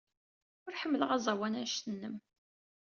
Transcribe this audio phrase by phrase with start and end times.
[0.65, 2.15] Ur ḥemmleɣ aẓawan anect-nnem.